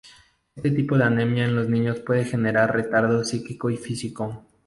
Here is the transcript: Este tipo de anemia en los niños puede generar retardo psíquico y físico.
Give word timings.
Este 0.55 0.71
tipo 0.71 0.97
de 0.97 1.03
anemia 1.03 1.43
en 1.45 1.55
los 1.55 1.69
niños 1.69 1.99
puede 1.99 2.25
generar 2.25 2.73
retardo 2.73 3.23
psíquico 3.23 3.69
y 3.69 3.77
físico. 3.77 4.47